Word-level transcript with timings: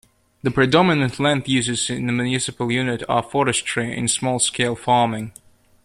The 0.41 0.49
predominant 0.49 1.19
land 1.19 1.47
uses 1.47 1.87
in 1.91 2.07
the 2.07 2.11
municipal 2.11 2.71
unit 2.71 3.03
are 3.07 3.21
forestry 3.21 3.95
and 3.95 4.09
small 4.09 4.39
scale 4.39 4.75
farming. 4.75 5.31